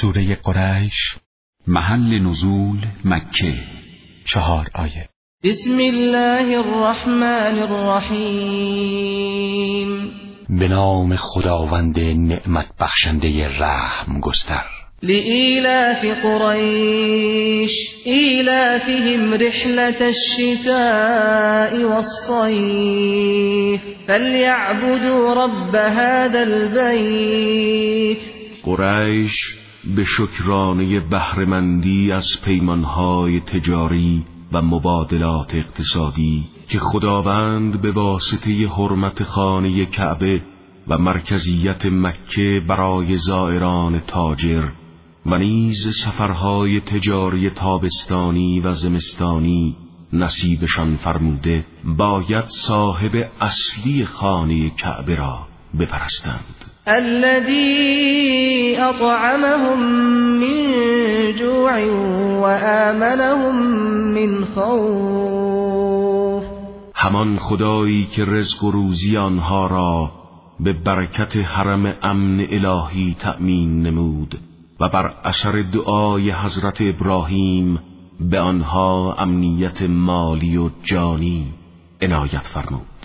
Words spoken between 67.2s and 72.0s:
خدایی که رزق و روزی آنها را به برکت حرم